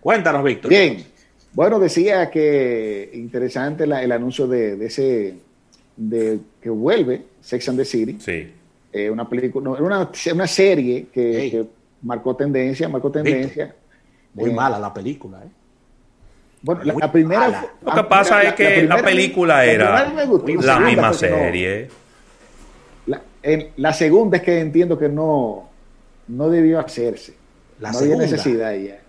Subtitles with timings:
[0.00, 0.70] Cuéntanos, Víctor.
[0.70, 1.04] Bien.
[1.52, 5.34] Bueno, decía que interesante el anuncio de, ese
[5.96, 8.16] de que vuelve Sex and the City.
[8.20, 8.52] Sí.
[8.92, 11.66] Eh, una película, una, una serie que,
[12.02, 13.74] marcó tendencia, marcó tendencia.
[14.34, 15.48] Muy mala la película, ¿eh?
[16.62, 17.66] Bueno, la, primera.
[17.84, 20.12] Lo que pasa es que la, película era
[20.60, 21.88] la, misma serie.
[23.76, 25.68] La, segunda es que entiendo que no,
[26.28, 27.34] no debió hacerse.
[27.80, 29.00] La no había necesidad ya.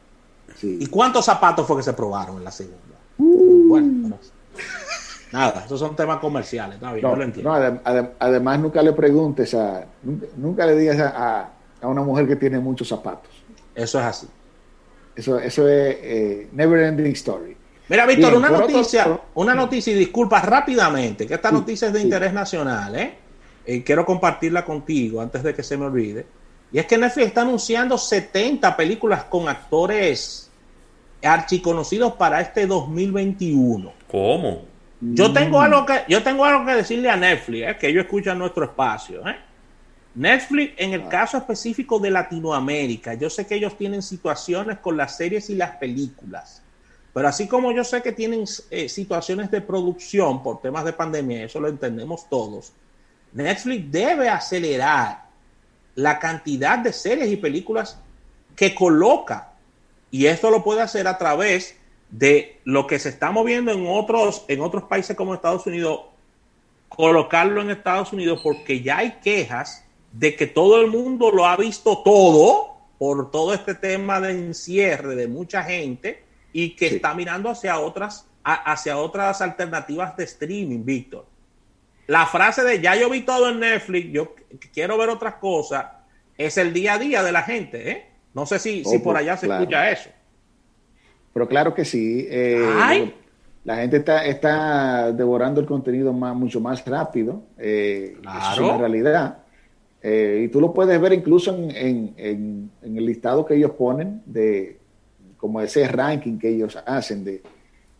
[0.62, 2.98] ¿Y cuántos zapatos fue que se probaron en la segunda?
[3.18, 3.68] Uh.
[3.70, 4.18] Bueno,
[5.32, 6.80] nada, esos son temas comerciales.
[6.82, 7.52] No, lo entiendo.
[8.20, 9.86] además, nunca le preguntes a.
[10.38, 11.50] Nunca, le digas a,
[11.82, 13.32] a una mujer que tiene muchos zapatos.
[13.76, 14.28] Eso es así.
[15.16, 17.58] Eso, eso es eh, never ending story.
[17.90, 22.34] Mira, Víctor, una noticia, una noticia y disculpa rápidamente, que esta noticia es de interés
[22.34, 23.16] nacional, ¿eh?
[23.68, 26.26] Y quiero compartirla contigo antes de que se me olvide.
[26.72, 30.50] Y es que Netflix está anunciando 70 películas con actores
[31.24, 33.94] archiconocidos para este 2021.
[34.10, 34.62] ¿Cómo?
[35.00, 37.78] Yo tengo algo que, yo tengo algo que decirle a Netflix, ¿eh?
[37.80, 39.36] que ellos escuchan nuestro espacio, ¿eh?
[40.16, 41.10] Netflix, en el ah.
[41.10, 45.76] caso específico de Latinoamérica, yo sé que ellos tienen situaciones con las series y las
[45.76, 46.64] películas,
[47.14, 51.44] pero así como yo sé que tienen eh, situaciones de producción por temas de pandemia,
[51.44, 52.74] eso lo entendemos todos,
[53.38, 55.28] Netflix debe acelerar
[55.94, 58.00] la cantidad de series y películas
[58.56, 59.54] que coloca.
[60.10, 61.78] Y esto lo puede hacer a través
[62.10, 66.02] de lo que se está moviendo en otros, en otros países como Estados Unidos,
[66.90, 69.84] colocarlo en Estados Unidos porque ya hay quejas
[70.14, 75.16] de que todo el mundo lo ha visto todo por todo este tema de encierre
[75.16, 76.24] de mucha gente
[76.54, 81.37] y que está mirando hacia otras, hacia otras alternativas de streaming, Víctor.
[82.08, 84.36] La frase de ya yo vi todo en Netflix, yo
[84.74, 85.86] quiero ver otras cosas,
[86.38, 88.06] es el día a día de la gente, ¿eh?
[88.34, 90.10] No sé si, si oh, por allá se escucha eso.
[91.34, 92.26] Pero claro que sí.
[92.30, 93.12] Eh,
[93.64, 97.44] la gente está, está devorando el contenido más, mucho más rápido.
[97.58, 98.54] Eh, claro.
[98.54, 99.38] es una realidad.
[100.02, 104.80] Eh, y tú lo puedes ver incluso en, el listado que ellos ponen de
[105.36, 107.42] como ese ranking que ellos hacen de,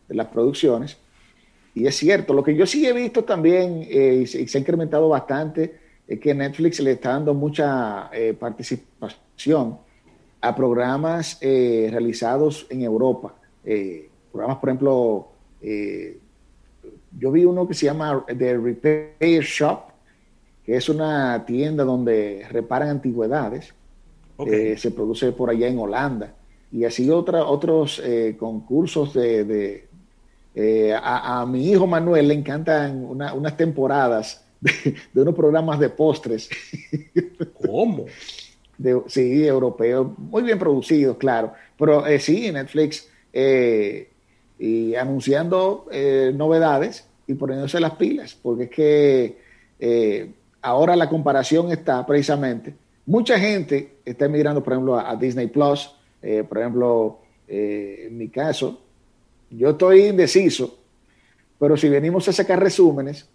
[0.08, 0.98] las producciones.
[1.78, 5.10] Y es cierto, lo que yo sí he visto también eh, y, se, ha incrementado
[5.10, 5.76] bastante
[6.08, 9.78] es que Netflix le está dando mucha eh, participación
[10.42, 13.36] a programas realizados en Europa.
[14.32, 15.28] programas, por ejemplo,
[17.20, 19.92] yo vi uno que se llama The Repair Shop,
[20.66, 23.74] que es una tienda donde reparan antigüedades.
[24.46, 26.36] Eh, se produce por allá en Holanda.
[26.72, 29.87] Y así otra, otros eh, concursos de...
[30.60, 36.50] Eh, a, mi hijo Manuel le encantan unas temporadas de, unos programas de postres.
[37.66, 38.06] ¿Cómo?
[39.08, 41.54] sí, europeos, muy bien producidos, claro.
[41.78, 43.08] Pero sí, Netflix
[44.60, 45.86] y anunciando
[46.34, 52.74] novedades y poniéndose las pilas, porque es que ahora la comparación está precisamente,
[53.08, 55.92] mucha gente está emigrando, por ejemplo, a, Disney Plus,
[56.22, 58.82] eh, por ejemplo, eh, en mi caso,
[59.50, 60.80] yo estoy indeciso,
[61.60, 63.30] pero si venimos a sacar resúmenes,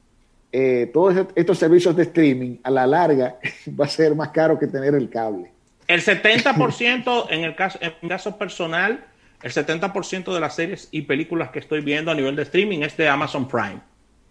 [0.50, 3.39] eh, todos estos servicios de streaming a la larga
[3.81, 5.50] va a ser más caro que tener el cable.
[5.89, 9.05] El 70% en el caso, en caso personal,
[9.43, 12.97] el 70% de las series y películas que estoy viendo a nivel de streaming es
[12.97, 13.81] de Amazon Prime.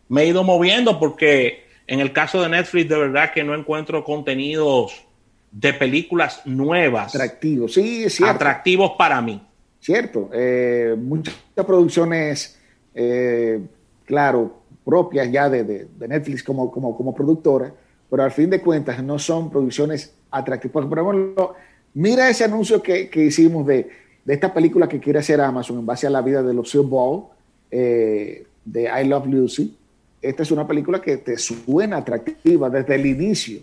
[0.08, 4.04] Me he ido moviendo porque en el caso de Netflix, de verdad que no encuentro
[4.04, 5.06] contenidos
[5.52, 7.14] de películas nuevas.
[7.14, 8.36] Atractivos, sí, es cierto.
[8.36, 9.42] Atractivos para mí.
[9.82, 10.30] Cierto.
[10.32, 12.58] Eh, muchas producciones,
[12.96, 13.60] eh,
[14.06, 17.74] claro, propias ya de, Netflix como, como, como, productora,
[18.10, 20.86] pero al fin de cuentas no son producciones atractivas.
[20.86, 21.56] Por ejemplo,
[21.94, 23.90] mira ese anuncio que, hicimos de,
[24.26, 27.26] esta película que quiere hacer Amazon en base a la vida de Lucille Ball,
[27.70, 29.78] eh, de I Love Lucy
[30.22, 33.62] esta es una película que te suena atractiva desde el inicio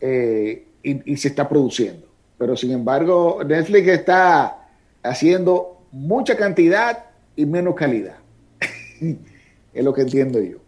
[0.00, 2.06] eh, y, se está produciendo.
[2.36, 4.63] Pero sin embargo, Netflix está
[5.04, 7.04] haciendo mucha cantidad
[7.36, 8.16] y menos calidad.
[9.74, 10.58] es lo que entiendo yo.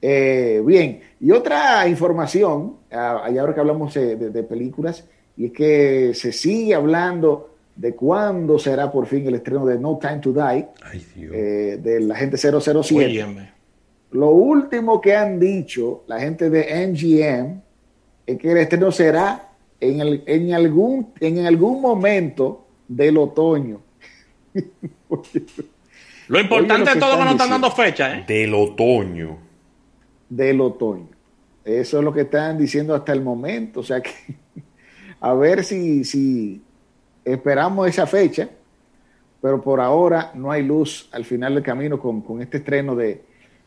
[0.00, 6.32] Eh, bien, y otra información, allá ahora que hablamos de, películas, y es que se
[6.32, 10.66] sigue hablando de cuándo será por fin el estreno de No Time to Die,
[11.32, 13.52] eh, de la gente 007.
[14.10, 17.60] Lo último que han dicho la gente de NGM
[18.26, 22.61] es que el estreno será en, en, algún, en algún momento
[22.96, 23.80] del otoño.
[26.28, 28.18] Lo importante de todo es que no están dando fecha.
[28.18, 28.24] ¿eh?
[28.26, 29.38] Del otoño.
[30.28, 31.08] Del otoño.
[31.64, 33.80] Eso es lo que están diciendo hasta el momento.
[33.80, 34.10] O sea que
[35.20, 36.62] a ver si, si
[37.24, 38.48] esperamos esa fecha,
[39.40, 43.22] pero por ahora no hay luz al final del camino con, con este estreno de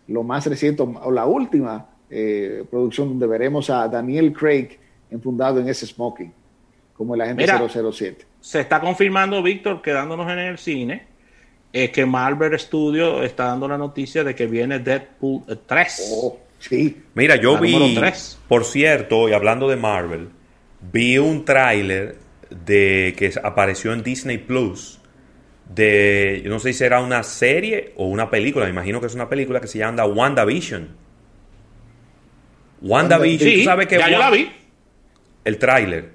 [0.07, 4.77] lo más reciente o la última eh, producción donde veremos a Daniel Craig
[5.09, 6.31] enfundado en ese smoking
[6.95, 8.25] como el agente 007.
[8.45, 11.07] Se está confirmando, Víctor, quedándonos en el cine,
[11.73, 16.13] eh, que Marvel Studios está dando la noticia de que viene Deadpool 3.
[16.59, 17.01] sí.
[17.15, 17.99] Mira, yo vi,
[18.47, 20.29] por cierto, y hablando de Marvel,
[20.79, 22.17] vi un tráiler
[22.51, 24.99] de que apareció en Disney Plus
[25.67, 29.15] de, yo no sé si será una serie o una película, me imagino que es
[29.15, 30.95] una película que se llama WandaVision.
[32.83, 34.51] WandaVision, sí, ¿sabes que ya yo la vi.
[35.43, 36.14] El tráiler.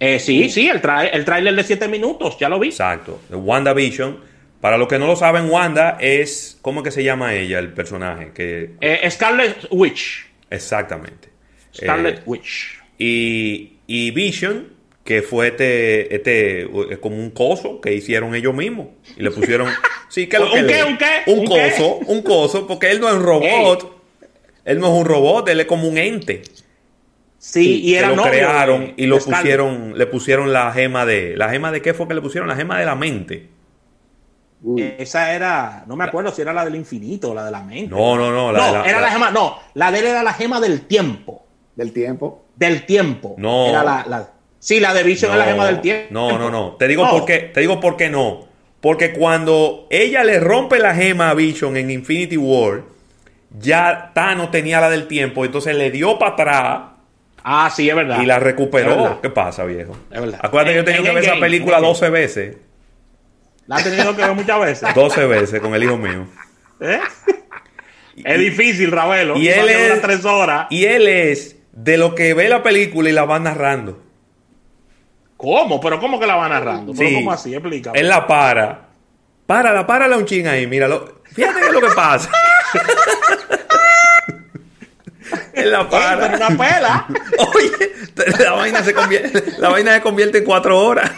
[0.00, 0.80] Eh, sí, sí, el,
[1.12, 2.68] el tráiler de 7 minutos, ya lo vi.
[2.68, 4.28] Exacto, WandaVision.
[4.60, 8.32] Para los que no lo saben, Wanda es, ¿cómo que se llama ella, el personaje?
[8.34, 8.72] Que...
[8.80, 10.26] Eh, Scarlet Witch.
[10.50, 11.28] Exactamente.
[11.72, 12.80] Scarlet eh, Witch.
[12.98, 16.68] Y, y Vision que fue este, este,
[17.00, 18.88] como un coso que hicieron ellos mismos.
[19.16, 19.66] Y le pusieron,
[20.10, 21.22] sí, que lo que ¿Un, qué, ¿Un qué?
[21.26, 24.02] Un, coso, un coso, porque él no es un robot.
[24.66, 26.42] Él no es un robot, él es como un ente.
[27.38, 31.70] Sí, y era lo crearon y lo pusieron, le pusieron la gema de, la gema
[31.70, 33.48] de qué fue que le pusieron, la gema de la mente.
[34.98, 37.94] Esa era, no me acuerdo si era la del infinito o la de la mente.
[37.94, 38.50] No, no, no.
[38.50, 41.46] La no, era la, gema, no, la de él era la gema del tiempo.
[41.76, 42.44] Del tiempo.
[42.56, 43.36] Del tiempo.
[43.38, 43.68] No.
[43.68, 46.08] Era la Sí, la de Vision es la gema del tiempo.
[46.10, 46.72] No, no, no.
[46.72, 48.48] Te digo por qué, te digo por qué no.
[48.80, 52.82] Porque cuando ella le rompe la gema a Vision en Infinity War,
[53.58, 56.80] ya Thanos tenía la del tiempo, entonces le dio para atrás.
[57.50, 58.20] Ah, sí, es verdad.
[58.20, 59.22] Y la recuperó.
[59.22, 59.96] ¿Qué pasa, viejo?
[60.10, 60.38] Es verdad.
[60.42, 62.56] Acuérdate que yo tenía que ver esa película 12 veces.
[63.66, 64.88] La ha tenido que ver muchas veces.
[64.94, 66.26] 12 veces con el hijo mío.
[66.78, 67.00] ¿Eh?
[68.22, 69.38] es difícil, Ravelo.
[69.38, 70.66] Y él es, tres horas.
[70.68, 73.98] Y él es de lo que ve la película y la va narrando.
[75.38, 75.80] ¿Cómo?
[75.80, 76.92] ¿Pero cómo que la va narrando?
[76.92, 77.54] ¿Pero cómo así?
[77.54, 77.92] Explica.
[77.94, 78.88] Él la para.
[79.46, 81.22] Párala, párala un ching ahí, míralo.
[81.32, 82.30] Fíjate qué es lo que pasa.
[85.58, 86.26] Él la para.
[86.30, 87.06] Ey, una pela.
[87.54, 87.92] Oye,
[88.38, 91.10] la vaina, se convierte, la vaina se convierte en cuatro horas.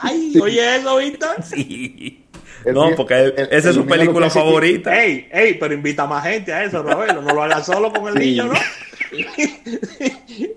[0.00, 1.36] Ay, oye eso, Víctor.
[1.42, 2.24] Sí.
[2.66, 5.02] no, porque esa es su película favorita.
[5.02, 7.22] Ey, ey, pero invita más gente a eso, Roberto.
[7.22, 8.54] No lo hagas solo con el niño, ¿no?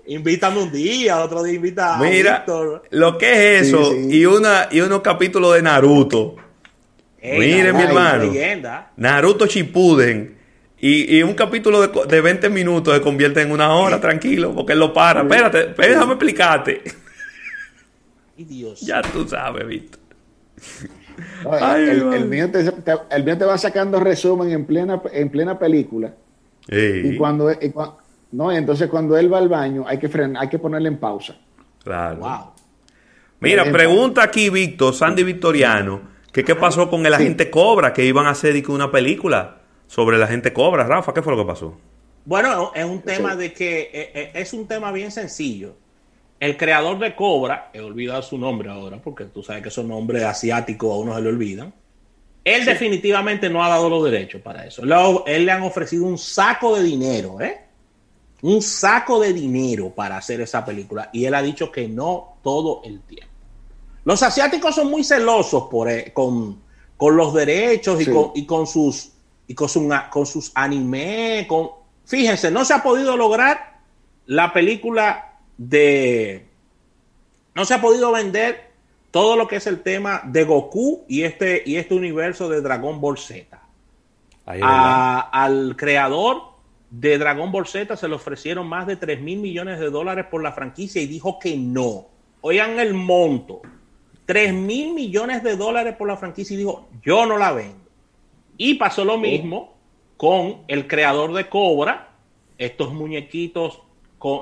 [0.06, 2.44] Invítame un día, otro día invita a Mira,
[2.90, 6.36] lo que es eso y una y unos capítulos de Naruto.
[7.22, 8.32] Mire, mi hermano.
[8.96, 10.39] Naruto Shippuden.
[10.82, 14.94] Y, un capítulo de, 20 minutos se convierte en una hora, tranquilo, porque él lo
[14.94, 15.22] para.
[15.22, 16.82] Espérate, déjame explicarte.
[18.36, 18.80] Dios.
[18.80, 20.00] Ya tú sabes, Víctor.
[21.76, 26.14] el, mío te, va sacando resumen en plena, en plena película.
[26.66, 27.50] Y cuando,
[28.32, 31.36] no, entonces cuando él va al baño hay que frenar, hay que ponerle en pausa.
[31.84, 32.54] Claro.
[33.40, 36.00] Mira, pregunta aquí Víctor, Sandy Victoriano,
[36.32, 39.59] que qué pasó con el agente Cobra, que iban a hacer una película
[39.90, 40.84] sobre el agente Cobra.
[40.84, 41.74] Rafa, ¿qué fue lo que pasó?
[42.24, 45.74] Bueno, es un tema de que eh, eh, es un tema bien sencillo.
[46.38, 50.22] El creador de Cobra, he olvidado su nombre ahora, porque tú sabes que esos nombres
[50.22, 51.74] asiáticos a uno se le olvidan.
[52.44, 54.82] Él definitivamente no ha dado los derechos para eso.
[55.26, 57.60] él le han ofrecido un saco de dinero, ¿eh?
[58.42, 62.80] un saco de dinero para hacer esa película y él ha dicho que no todo
[62.84, 63.26] el tiempo.
[64.04, 66.62] Los asiáticos son muy celosos por, eh, con,
[66.98, 69.12] los derechos y, con, sus
[69.50, 69.68] y con,
[70.10, 71.44] con sus anime.
[71.48, 71.70] Con,
[72.04, 73.80] fíjense, no se ha podido lograr
[74.26, 76.46] la película de...
[77.56, 78.70] No se ha podido vender
[79.10, 83.00] todo lo que es el tema de Goku y este, y este universo de Dragon
[83.00, 83.60] Ball Z.
[84.46, 86.42] al creador
[86.90, 90.44] de Dragon Ball Z se le ofrecieron más de 3 mil millones de dólares por
[90.44, 92.06] la franquicia y dijo que no.
[92.42, 93.62] Oigan el monto.
[94.26, 97.79] 3 mil millones de dólares por la franquicia y dijo, yo no la vendo.
[98.62, 99.72] Y pasó lo mismo
[100.18, 102.08] con el creador de Cobra,
[102.58, 103.80] estos muñequitos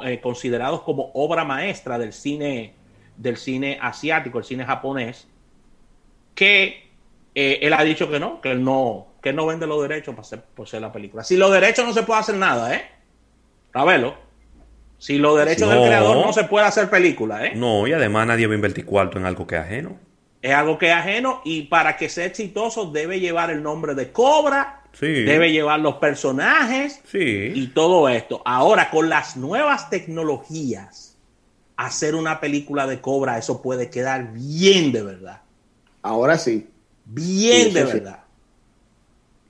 [0.04, 2.74] eh, considerados como obra maestra del cine,
[3.16, 5.28] del cine asiático, el cine japonés,
[6.34, 6.90] que
[7.32, 10.22] eh, él ha dicho que no, que él no, que no vende los derechos para
[10.22, 11.22] hacer, por ser la película.
[11.22, 12.90] Si los derechos no se puede hacer nada, ¿eh?
[13.72, 14.16] Ravelo.
[14.98, 17.52] Si los derechos del creador no se puede hacer película, ¿eh?
[17.54, 20.07] No, y además nadie va a invertir cuarto en algo que es ajeno.
[20.40, 24.12] Es algo que es ajeno y para que sea exitoso debe llevar el nombre de
[24.12, 25.06] Cobra, sí.
[25.06, 27.52] debe llevar los personajes sí.
[27.54, 28.40] y todo esto.
[28.44, 31.16] Ahora, con las nuevas tecnologías,
[31.76, 35.42] hacer una película de Cobra, eso puede quedar bien de verdad.
[36.02, 36.68] Ahora sí.
[37.04, 38.20] Bien de verdad.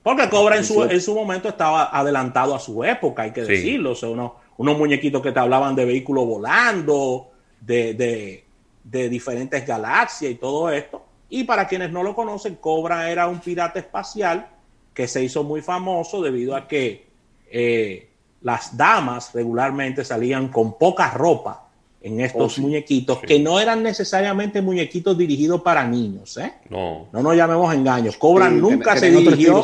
[0.01, 3.91] Porque Cobra en su, en su momento estaba adelantado a su época, hay que decirlo.
[3.91, 7.31] O sea, unos, muñequitos que te hablaban de vehículos volando,
[7.61, 8.45] de, de,
[8.83, 11.05] diferentes galaxias y todo esto.
[11.29, 14.47] Y para quienes no lo conocen, Cobra era un pirata espacial
[14.93, 17.07] que se hizo muy famoso debido a que
[17.51, 18.09] eh,
[18.41, 21.67] las damas regularmente salían con poca ropa
[22.01, 26.37] en estos oh, muñequitos, que no eran necesariamente muñequitos dirigidos para niños.
[26.37, 26.53] ¿eh?
[26.69, 27.07] No.
[27.11, 28.17] No nos llamemos engaños.
[28.17, 29.63] Cobra nunca se dirigió.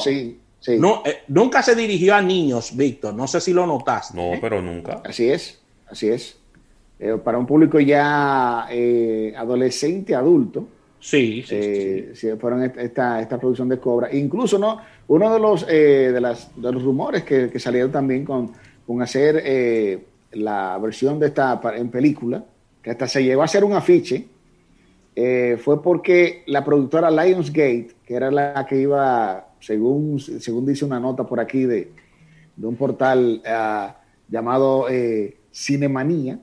[0.80, 3.14] No, eh, nunca se dirigió a niños, Víctor.
[3.14, 4.18] No sé si lo notaste.
[4.18, 4.40] No, ¿eh?
[4.42, 5.02] pero nunca.
[5.06, 6.38] Así es, así es.
[7.24, 8.68] Para un público ya
[9.38, 10.68] adolescente, adulto.
[11.00, 14.14] Sí, sí, sí, Fueron esta, esta producción de Cobra.
[14.16, 14.80] Incluso, ¿no?
[15.08, 18.52] Uno de los, de las, de los rumores que, que salieron también con,
[18.88, 19.44] con hacer
[20.32, 22.44] la versión de esta en película,
[22.82, 24.28] que hasta se llevó a hacer un afiche,
[25.16, 31.00] eh, fue porque la productora Lionsgate, que era la que iba, según, según dice una
[31.00, 31.92] nota por aquí de,
[32.62, 33.94] un portal uh,
[34.30, 36.40] llamado eh, Cinemanía,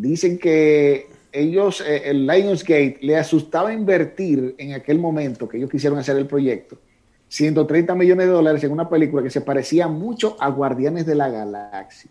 [0.00, 5.98] dicen que ellos, eh, el Lionsgate, le asustaba invertir en aquel momento que ellos quisieron
[5.98, 6.78] hacer el proyecto
[7.28, 11.28] 130 millones de dólares en una película que se parecía mucho a Guardianes de la
[11.28, 12.10] Galaxia.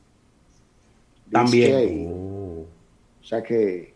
[1.31, 2.07] También.
[2.09, 3.93] O sea que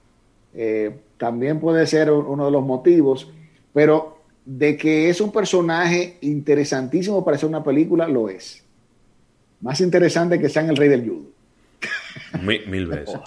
[0.54, 3.30] eh, también puede ser uno de los motivos,
[3.72, 8.64] pero de que es un personaje interesantísimo para hacer una película, lo es.
[9.62, 11.30] Más interesante que sean el rey del judo.
[12.42, 13.20] Mil, veces.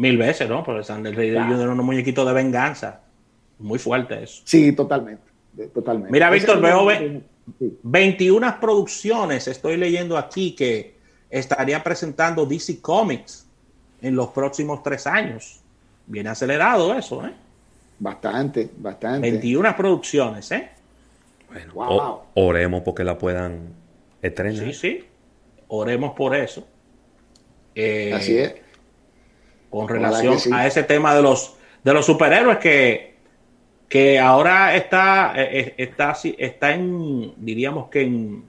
[0.00, 0.64] Mil veces, ¿no?
[0.64, 3.02] Porque sean el rey del judo era un muñequito de venganza.
[3.58, 4.40] Muy fuerte eso.
[4.46, 5.22] Sí, totalmente.
[5.74, 6.10] totalmente.
[6.10, 6.88] Mira, Víctor, veo
[7.82, 10.94] 21 producciones, estoy leyendo aquí que
[11.28, 13.46] estaría presentando DC Comics
[14.00, 15.60] en los próximos tres años.
[16.06, 17.34] Viene acelerado eso, ¿eh?
[17.98, 19.30] Bastante, bastante.
[19.30, 20.70] 21 producciones, ¿eh?
[21.74, 23.74] Bueno, oremos porque la puedan
[24.22, 24.64] estrenar.
[24.64, 25.04] Sí, sí.
[25.68, 26.66] Oremos por eso.
[27.74, 28.69] Eh, Así es.
[29.70, 33.14] Con relación a ese tema de los, de los superhéroes que,
[33.88, 38.44] que ahora está, eh, eh, está, está en, diríamos que en,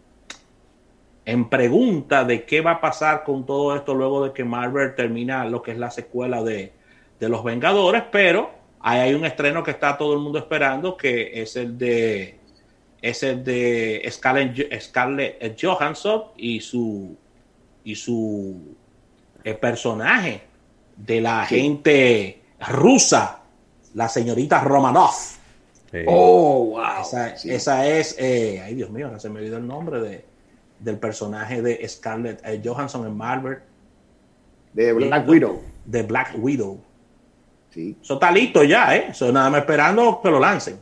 [1.25, 5.45] en pregunta de qué va a pasar con todo esto luego de que Marvel termina
[5.45, 6.73] lo que es la secuela de,
[7.19, 11.55] Los Vengadores, pero ahí hay un estreno que está todo el mundo esperando, que es
[11.55, 12.39] el de
[13.01, 17.17] es el de Scarlett, Johansson y su
[17.83, 18.75] y su
[19.43, 20.50] eh, personaje
[21.05, 23.41] de la gente rusa,
[23.93, 25.37] la señorita Romanoff.
[26.07, 27.01] Oh, wow.
[27.43, 30.25] Esa, es, eh, ay Dios mío, no se me olvidó el nombre de,
[30.79, 33.59] del personaje de Scarlett eh, Johansson en Marvel.
[34.73, 35.61] De Black Widow.
[35.85, 36.79] De Black Widow.
[37.71, 37.97] Sí.
[38.01, 39.07] Eso está listo ya, ¿eh?
[39.09, 40.77] Eso nada más esperando que lo lancen.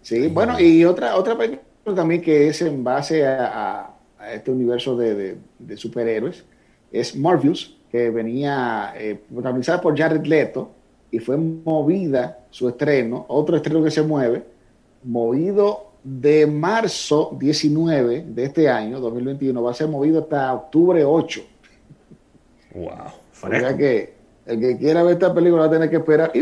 [0.00, 1.62] Sí, bueno, y otra, otra película
[1.94, 3.88] también que es en base a,
[4.32, 5.36] este universo de,
[5.76, 6.44] superhéroes
[6.92, 10.70] es Morpheus, que venía eh, protagonizada por Jared Leto
[11.10, 14.42] y fue movida su estreno, otro estreno que se mueve,
[15.04, 21.42] movido de marzo 19 de este año, 2021, va a ser movido hasta octubre 8.
[22.74, 22.88] Wow.
[23.42, 24.14] O sea que
[24.46, 26.32] el que quiera ver esta película va a tener que esperar.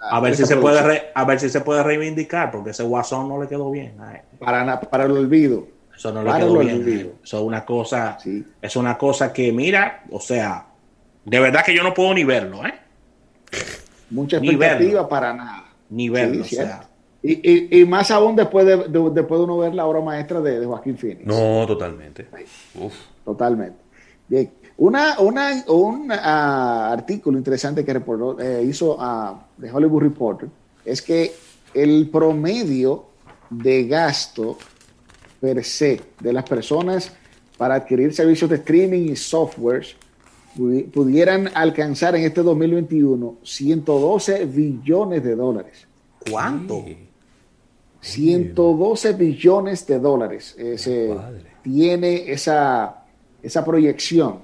[0.00, 3.40] a, ver si se puede a ver si se puede reivindicar, porque ese guasón no
[3.40, 3.94] le quedó bien.
[4.38, 5.77] Para, para el olvido.
[5.98, 7.12] Eso no le quedó bien.
[7.24, 8.18] Eso es una cosa,
[8.62, 10.64] es una cosa que, mira, o sea,
[11.24, 12.74] de verdad que yo no puedo ni verlo, ¿eh?
[14.10, 15.64] Mucha expectativa para nada.
[15.90, 16.88] Ni verlo, o sea.
[17.20, 20.96] Y, y, más aún después de, después de uno ver la obra maestra de, Joaquín
[20.96, 21.26] Phoenix.
[21.26, 22.28] No, totalmente.
[23.24, 23.78] Totalmente.
[24.28, 24.52] Bien.
[24.76, 30.48] Una, una, un ah, artículo interesante que eh, hizo uh, The Hollywood Reporter
[30.84, 31.32] es que
[31.74, 33.06] el promedio
[33.50, 34.56] de gasto
[35.40, 37.12] per se de las personas
[37.56, 39.96] para adquirir servicios de streaming y softwares
[40.92, 45.86] pudieran alcanzar en este 2021 112 billones de dólares.
[46.30, 46.84] ¿Cuánto?
[48.00, 51.16] 112 billones de dólares eh,
[51.62, 53.04] tiene esa,
[53.42, 54.38] esa proyección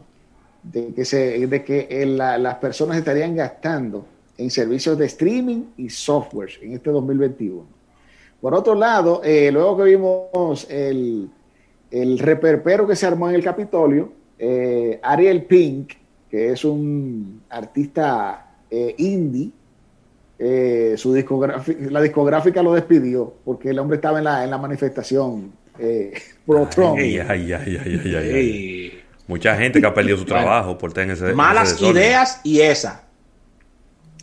[0.63, 6.51] de que, se, de que las personas estarían gastando en servicios de streaming y software
[6.63, 7.74] en este 2021.
[8.45, 11.31] Por otro lado, eh, luego que vimos el,
[11.91, 15.95] el, reperpero que se armó en el Capitolio, eh, Ariel Pink,
[16.29, 18.51] que es un artista
[18.99, 19.51] indie,
[20.39, 24.59] eh, su discográfica, la discográfica lo despidió porque el hombre estaba en la, en la
[24.59, 26.13] manifestación eh,
[26.45, 26.99] pro Trump.
[29.27, 33.05] Mucha gente que ha perdido su trabajo por tener ese malas ideas y esa.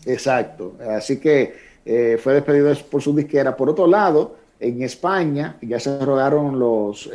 [0.06, 0.78] Exacto.
[0.96, 3.56] Así que eh, fue despedido por su disquera.
[3.56, 7.10] Por otro lado, en España ya se rogaron los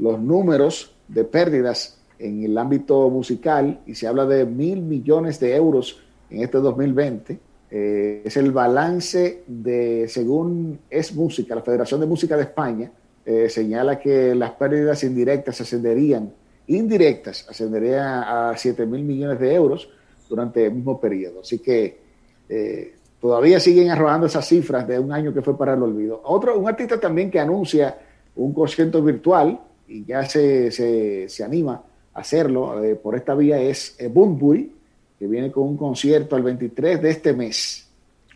[0.00, 5.54] los números de pérdidas en el ámbito musical y se habla de mil millones de
[5.54, 7.38] euros en este 2020.
[7.70, 12.90] Eh, es el balance de, según es música, la Federación de Música de España,
[13.24, 16.32] eh, señala que las pérdidas indirectas ascenderían,
[16.66, 19.88] indirectas, ascenderían a 7 mil millones de euros
[20.28, 21.40] durante el mismo periodo.
[21.40, 21.98] Así que
[22.48, 26.20] eh, todavía siguen arrojando esas cifras de un año que fue para el olvido.
[26.24, 27.98] Otro, un artista también que anuncia
[28.36, 31.82] un concierto virtual y ya se, se, anima
[32.14, 34.10] a hacerlo eh, por esta vía es eh,
[35.18, 37.86] que viene con un concierto el 23 de este mes.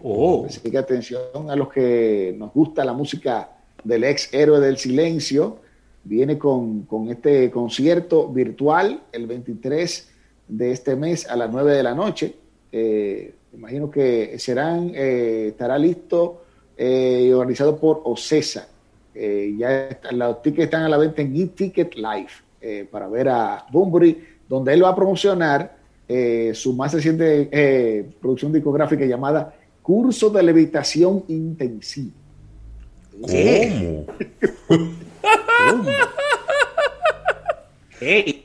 [0.02, 0.44] Oh.
[0.46, 3.48] Así que atención a los que nos gusta la música
[3.82, 5.58] del ex héroe del silencio.
[6.02, 10.10] Viene con, con este concierto virtual el 23
[10.48, 12.34] de este mes a las 9 de la noche.
[12.70, 16.44] Eh, imagino que serán, eh, estará listo
[16.76, 18.68] eh, y organizado por OCESA.
[19.14, 24.18] ya los tickets están a la venta en eTicket Live para ver a Bunbury,
[24.48, 25.76] donde él va a promocionar
[26.52, 32.12] su más reciente producción discográfica llamada Curso de Levitación Intensiva.
[33.20, 34.06] ¿Cómo?
[34.66, 35.90] ¿Cómo?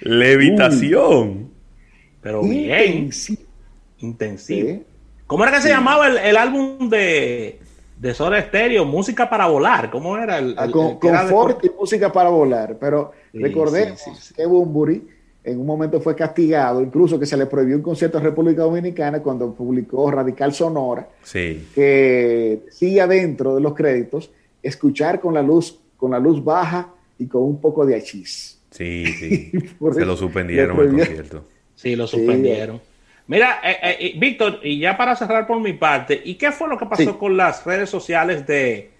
[0.00, 1.50] Levitación.
[2.20, 3.10] Pero bien.
[3.98, 4.82] Intensivo.
[5.26, 7.58] ¿Cómo era que se llamaba el, álbum de,
[7.98, 8.84] de Soda Stereo?
[8.84, 9.90] Música para volar.
[9.90, 10.38] ¿Cómo era?
[10.38, 12.76] El, ah, confort y música para volar.
[12.78, 14.02] Pero recordemos
[14.36, 15.08] que Bumburi
[15.44, 19.22] en un momento fue castigado, incluso que se le prohibió un concierto en República Dominicana
[19.22, 21.68] cuando publicó Radical Sonora, sí.
[21.74, 24.30] que sigue adentro de los créditos,
[24.62, 28.58] escuchar con la luz, con la luz baja y con un poco de achís.
[28.70, 29.52] Sí, sí.
[29.92, 31.44] Se lo suspendieron el concierto.
[31.74, 32.80] Sí, lo suspendieron.
[33.26, 36.68] Mira, eh, eh, eh, Víctor, y ya para cerrar por mi parte, ¿y qué fue
[36.68, 38.90] lo que pasó con las redes sociales de,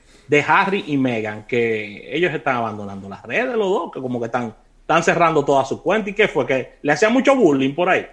[0.47, 1.47] Harry y Meghan?
[1.47, 5.65] Que ellos están abandonando las redes, los dos, que como que están, están cerrando toda
[5.65, 6.11] su cuenta.
[6.11, 6.47] ¿Y qué fue?
[6.47, 8.07] ¿Que le hacían mucho bullying por ahí?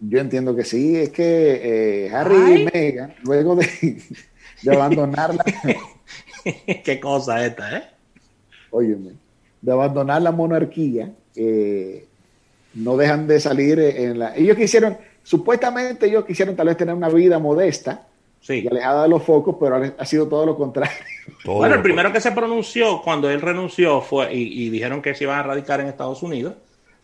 [0.00, 3.68] Yo entiendo que sí, es que Harry y Meghan, luego de,
[4.62, 5.44] de abandonarla.
[6.84, 7.82] qué cosa esta, ¿eh?
[8.70, 9.28] Óyeme
[9.60, 12.06] de abandonar la monarquía, eh,
[12.74, 14.36] no dejan de salir en la...
[14.36, 18.06] Ellos quisieron, supuestamente ellos quisieron tal vez tener una vida modesta
[18.48, 20.96] y alejada de los focos, pero ha, sido todo lo contrario.
[21.44, 25.38] bueno, el primero que se pronunció cuando él renunció fue, y, dijeron que se iban
[25.38, 26.54] a radicar en Estados Unidos,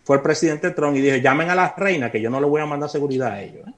[0.05, 2.61] fue el presidente Trump y dijo, llamen a la reina, que yo no le voy
[2.61, 3.67] a mandar seguridad a ellos.
[3.67, 3.73] ¿eh?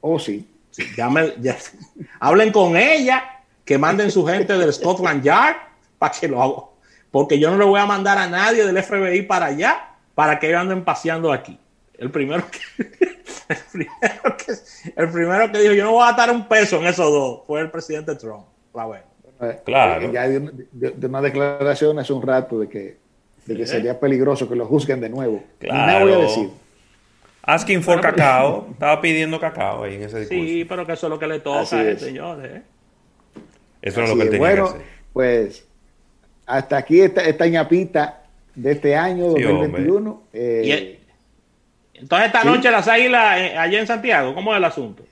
[0.00, 0.46] Oh, sí.
[0.70, 0.84] sí
[2.20, 5.56] hablen con ella, que manden su gente del Scotland Yard
[5.98, 6.68] para que lo haga
[7.10, 10.48] porque yo no le voy a mandar a nadie del FBI para allá para que
[10.48, 11.58] ellos anden paseando aquí.
[11.96, 13.17] El primero que,
[14.96, 17.60] el primero que, dijo, yo no voy a dar un peso en esos dos, fue
[17.60, 18.44] el presidente Trump.
[19.40, 20.12] Eh, claro.
[20.12, 22.96] Ya de, una declaración hace un rato de que,
[23.46, 25.42] que sería peligroso que lo juzguen de nuevo.
[25.58, 26.06] Claro.
[26.06, 26.50] voy a decir.
[27.42, 28.68] Asking for cacao.
[28.72, 30.44] Estaba pidiendo cacao ahí en ese discurso.
[30.44, 32.44] Sí, pero que eso es lo que le toca a señor.
[32.44, 32.62] ¿eh?
[33.80, 34.86] Eso es lo que él tenía bueno, que hacer.
[35.12, 35.66] Pues
[36.46, 38.22] hasta aquí esta, esta ñapita
[38.54, 40.22] de este año 2021.
[40.32, 40.97] Eh,
[42.00, 45.02] entonces esta noche las águilas eh, allá en Santiago, ¿cómo es el asunto?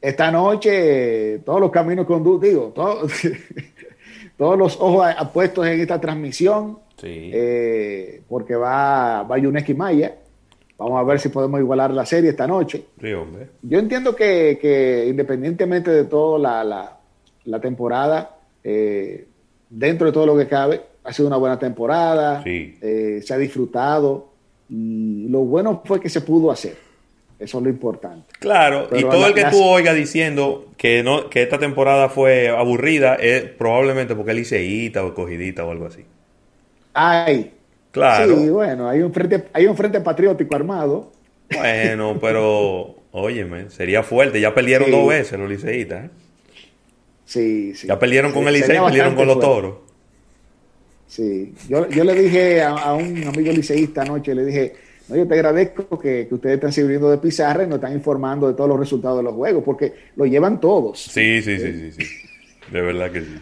[0.00, 2.74] Esta noche todos los caminos conductivos,
[4.36, 10.14] todos los ojos puestos en esta transmisión, eh, porque va, va Yuneski Maya.
[10.78, 12.84] Vamos a ver si podemos igualar la serie esta noche.
[13.62, 16.98] Yo entiendo que, independientemente de todo la,
[17.44, 23.32] la, temporada, dentro de todo lo que cabe, ha sido una buena temporada, eh, se
[23.32, 24.32] ha disfrutado
[24.68, 26.76] y lo bueno fue que se pudo hacer.
[27.38, 28.26] Eso es lo importante.
[28.38, 33.14] Claro, y todo el que tú oigas diciendo que no que esta temporada fue aburrida
[33.16, 36.04] es probablemente porque es liceíta o cogidita o algo así.
[36.94, 37.52] Ay.
[37.90, 38.36] Claro.
[38.36, 41.12] Sí, bueno, hay un frente, hay un frente patriótico armado.
[41.54, 44.40] Bueno, pero óyeme, sería fuerte.
[44.40, 46.06] Ya perdieron dos veces los liceítas.
[46.06, 46.10] ¿eh?
[47.26, 47.86] Sí, sí.
[47.86, 49.85] Ya perdieron con el Licey, perdieron con los toros.
[51.06, 54.74] Sí, yo, yo le dije a, un amigo liceísta anoche, le dije,
[55.08, 58.54] no, yo te agradezco que, ustedes están sirviendo de pizarra y nos están informando de
[58.54, 61.00] todos los resultados de los juegos, porque lo llevan todos.
[61.00, 62.06] Sí, sí, sí, sí, sí.
[62.70, 63.38] De verdad que sí.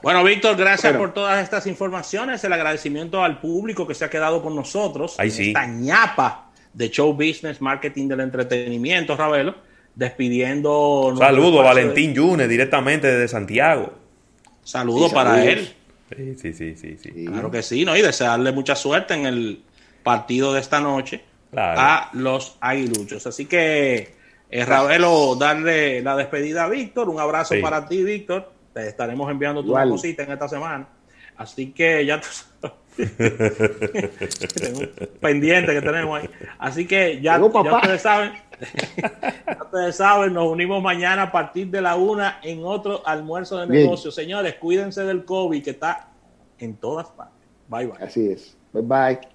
[0.00, 2.44] Bueno, Víctor, gracias por todas estas informaciones.
[2.44, 5.18] El agradecimiento al público que se ha quedado con nosotros.
[5.18, 5.48] Ahí sí.
[5.48, 9.56] Esta ñapa de show business, marketing del entretenimiento, Ravelo
[9.94, 11.14] despidiendo.
[11.18, 13.92] Saludo a Valentín Yunes directamente desde Santiago.
[14.62, 15.74] Saludo para él.
[16.16, 17.96] Sí, sí, sí, sí, Claro que sí, ¿no?
[17.96, 19.62] Y desearle mucha suerte en el
[20.02, 21.22] partido de esta noche
[21.56, 23.26] a los aguiluchos.
[23.26, 24.14] Así que,
[24.50, 27.08] eh, Ravelo, darle la despedida a Víctor.
[27.08, 28.52] Un abrazo para ti, Víctor.
[28.72, 30.88] Te estaremos enviando tu cosita en esta semana.
[31.36, 32.28] Así que ya tú
[35.20, 36.30] pendiente que tenemos ahí.
[36.58, 38.53] Así que ya, ya ustedes saben, ya
[39.62, 44.14] ustedes saben, nos unimos mañana a partir de la una en otro almuerzo de negocios.
[44.14, 46.08] Señores, cuídense del COVID que está
[46.58, 47.48] en todas partes.
[47.68, 48.04] Bye bye.
[48.04, 48.56] Así es.
[48.72, 49.33] Bye bye.